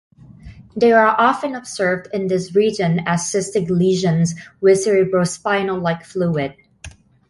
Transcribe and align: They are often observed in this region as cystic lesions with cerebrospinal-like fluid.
They 0.75 0.93
are 0.93 1.05
often 1.19 1.53
observed 1.53 2.07
in 2.11 2.25
this 2.25 2.55
region 2.55 3.01
as 3.05 3.21
cystic 3.21 3.69
lesions 3.69 4.33
with 4.59 4.83
cerebrospinal-like 4.83 6.05
fluid. 6.05 6.55